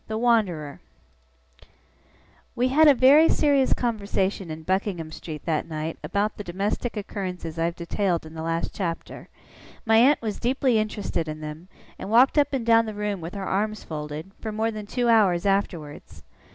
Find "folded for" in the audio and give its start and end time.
13.83-14.51